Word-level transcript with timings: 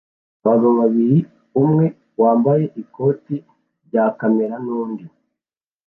Abagabo 0.43 0.73
babiri 0.83 1.17
(umwe 1.61 1.85
wambaye 2.21 2.65
ikoti 2.81 3.35
rya 3.87 4.05
kamera 4.19 4.55
nundi 4.65 5.05